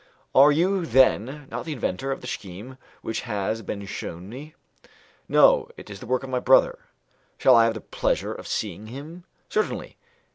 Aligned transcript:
"Are 0.33 0.51
you, 0.51 0.87
then, 0.87 1.47
not 1.51 1.65
the 1.65 1.73
inventor 1.73 2.11
of 2.11 2.21
the 2.21 2.25
scheme 2.27 2.79
which 3.03 3.21
has 3.21 3.61
been 3.61 3.85
shewn 3.85 4.27
me?" 4.29 4.55
"No, 5.29 5.69
it 5.77 5.91
is 5.91 5.99
the 5.99 6.07
work 6.07 6.23
of 6.23 6.29
my 6.31 6.39
brother." 6.39 6.79
"Shall 7.37 7.55
I 7.55 7.65
have 7.65 7.75
the 7.75 7.81
pleasure 7.81 8.33
or 8.33 8.43
seeing 8.43 8.87
him?" 8.87 9.25
"Certainly. 9.47 9.97